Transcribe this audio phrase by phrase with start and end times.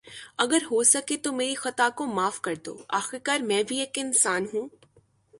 [0.37, 4.67] اگر ہوسکے تو میری خطا کو معاف کردو۔ آخر کار میں بھی ایک انسان ہوں۔